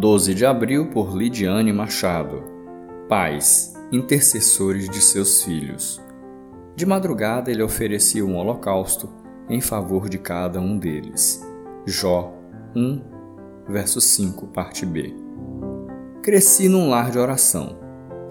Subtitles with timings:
[0.00, 2.42] 12 de abril por Lidiane Machado.
[3.06, 6.00] Pais, intercessores de seus filhos.
[6.74, 9.10] De madrugada ele oferecia um holocausto
[9.46, 11.46] em favor de cada um deles.
[11.84, 12.32] Jó
[12.74, 13.02] 1,
[13.68, 15.14] verso 5, parte B.
[16.22, 17.78] Cresci num lar de oração.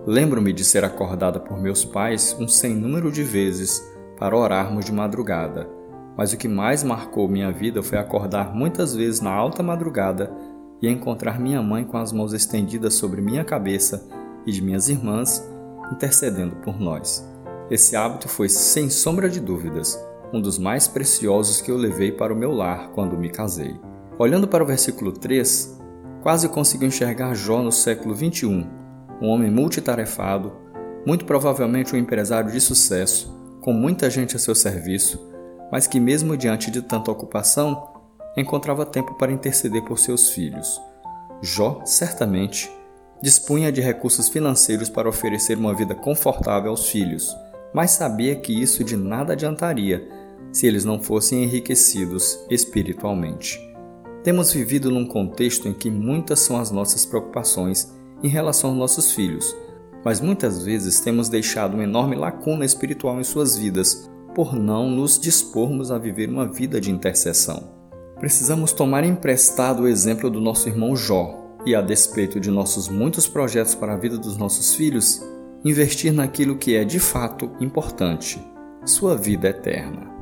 [0.08, 3.80] Lembro-me de ser acordada por meus pais um sem número de vezes
[4.18, 5.70] para orarmos de madrugada,
[6.18, 10.36] mas o que mais marcou minha vida foi acordar muitas vezes na alta madrugada
[10.82, 14.08] e encontrar minha mãe com as mãos estendidas sobre minha cabeça
[14.46, 15.48] e de minhas irmãs,
[15.92, 17.28] intercedendo por nós.
[17.70, 20.00] Esse hábito foi, sem sombra de dúvidas,
[20.34, 23.80] um dos mais preciosos que eu levei para o meu lar quando me casei.
[24.18, 25.80] Olhando para o versículo 3,
[26.22, 28.68] quase consigo enxergar Jó no século 21,
[29.22, 30.54] um homem multitarefado,
[31.06, 35.30] muito provavelmente um empresário de sucesso, com muita gente a seu serviço,
[35.72, 37.99] mas que, mesmo diante de tanta ocupação,
[38.40, 40.80] encontrava tempo para interceder por seus filhos.
[41.42, 42.70] Jó, certamente,
[43.22, 47.36] dispunha de recursos financeiros para oferecer uma vida confortável aos filhos,
[47.74, 50.08] mas sabia que isso de nada adiantaria
[50.52, 53.60] se eles não fossem enriquecidos espiritualmente.
[54.24, 59.12] Temos vivido num contexto em que muitas são as nossas preocupações em relação aos nossos
[59.14, 59.56] filhos,
[60.04, 65.20] mas muitas vezes temos deixado uma enorme lacuna espiritual em suas vidas por não nos
[65.20, 67.79] dispormos a viver uma vida de intercessão.
[68.20, 73.28] Precisamos tomar emprestado o exemplo do nosso irmão Jó e, a despeito de nossos muitos
[73.28, 75.22] projetos para a vida dos nossos filhos,
[75.64, 78.38] investir naquilo que é de fato importante:
[78.86, 80.19] sua vida eterna.